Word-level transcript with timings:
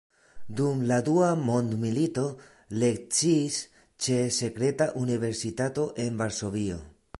Dum 0.59 0.79
la 0.91 0.95
dua 1.09 1.27
mondmilito 1.49 2.23
lekciis 2.85 3.59
ĉe 4.07 4.19
sekreta 4.41 4.91
universitato 5.05 5.89
en 6.07 6.21
Varsovio. 6.25 6.83